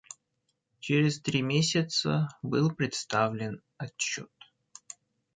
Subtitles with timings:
[0.79, 4.31] Через три месяца был представлен отчет.